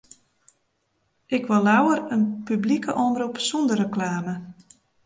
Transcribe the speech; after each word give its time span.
Ik 1.35 1.45
wol 1.47 1.63
leaver 1.67 1.99
in 2.13 2.23
publike 2.47 2.91
omrop 3.05 3.35
sonder 3.49 3.75
reklame. 3.83 4.33